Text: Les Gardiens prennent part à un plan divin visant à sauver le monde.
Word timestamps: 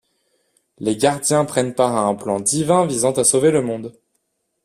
Les 0.79 0.97
Gardiens 0.97 1.45
prennent 1.45 1.75
part 1.75 1.95
à 1.95 1.99
un 2.07 2.15
plan 2.15 2.39
divin 2.39 2.87
visant 2.87 3.11
à 3.11 3.23
sauver 3.23 3.51
le 3.51 3.61
monde. 3.61 3.95